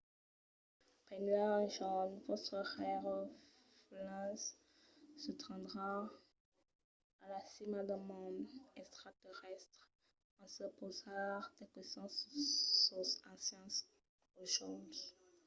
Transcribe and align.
benlèu 1.05 1.45
un 1.61 1.67
jorn 1.75 2.11
vòstres 2.27 2.67
rèirefelens 2.81 4.43
se 5.21 5.31
tendràn 5.45 6.01
a 7.23 7.25
la 7.33 7.41
cima 7.53 7.79
d'un 7.87 8.03
mond 8.11 8.37
extraterrèstre 8.81 9.83
en 10.41 10.47
se 10.55 10.65
pausar 10.77 11.33
de 11.57 11.65
questions 11.73 12.13
sus 12.21 12.49
sos 12.85 13.09
ancians 13.33 13.73
aujòls 14.41 14.97